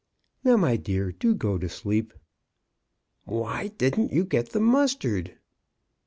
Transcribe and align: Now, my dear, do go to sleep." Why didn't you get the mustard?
Now, 0.43 0.57
my 0.57 0.77
dear, 0.77 1.11
do 1.11 1.35
go 1.35 1.59
to 1.59 1.69
sleep." 1.69 2.11
Why 3.25 3.67
didn't 3.67 4.11
you 4.11 4.25
get 4.25 4.49
the 4.49 4.59
mustard? 4.59 5.37